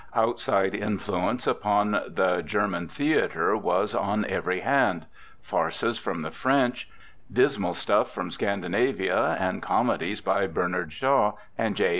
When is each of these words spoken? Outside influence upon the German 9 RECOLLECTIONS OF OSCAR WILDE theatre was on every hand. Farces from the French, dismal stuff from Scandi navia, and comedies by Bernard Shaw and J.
Outside 0.15 0.73
influence 0.73 1.45
upon 1.45 1.91
the 1.91 2.41
German 2.43 2.85
9 2.85 2.87
RECOLLECTIONS 2.87 2.89
OF 2.89 2.89
OSCAR 2.89 3.03
WILDE 3.03 3.29
theatre 3.29 3.57
was 3.57 3.93
on 3.93 4.25
every 4.25 4.59
hand. 4.61 5.05
Farces 5.43 5.99
from 5.99 6.23
the 6.23 6.31
French, 6.31 6.89
dismal 7.31 7.75
stuff 7.75 8.11
from 8.11 8.31
Scandi 8.31 8.65
navia, 8.65 9.39
and 9.39 9.61
comedies 9.61 10.19
by 10.19 10.47
Bernard 10.47 10.91
Shaw 10.91 11.33
and 11.55 11.75
J. 11.75 11.89